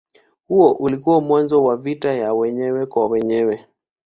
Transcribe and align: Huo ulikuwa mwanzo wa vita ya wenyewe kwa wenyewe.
Huo 0.47 0.71
ulikuwa 0.71 1.21
mwanzo 1.21 1.63
wa 1.63 1.77
vita 1.77 2.13
ya 2.13 2.33
wenyewe 2.33 2.85
kwa 2.85 3.07
wenyewe. 3.07 3.65